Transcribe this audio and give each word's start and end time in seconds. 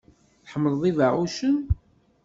Tḥemmleḍ 0.45 0.83
ibeɛɛucen? 0.89 1.57